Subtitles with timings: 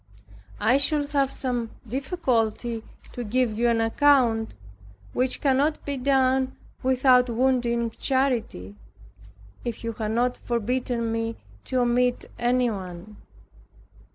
[0.59, 4.55] I should have some difficulty to give you an account,
[5.13, 8.77] which cannot be done without wounding charity,
[9.63, 11.35] if you had not forbidden me
[11.65, 13.17] to omit any one.